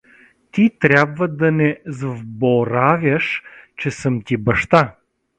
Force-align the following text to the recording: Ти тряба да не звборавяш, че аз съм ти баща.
Ти 0.51 0.69
тряба 0.69 1.27
да 1.27 1.51
не 1.51 1.79
звборавяш, 1.85 3.43
че 3.77 3.89
аз 3.89 3.95
съм 3.95 4.21
ти 4.21 4.37
баща. 4.37 4.95